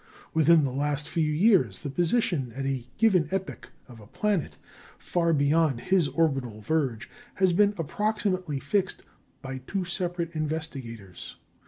[0.33, 4.57] Within the last few years the position at a given epoch of a planet
[4.97, 9.03] far beyond his orbital verge has been approximately fixed
[9.43, 11.35] by two separate investigators.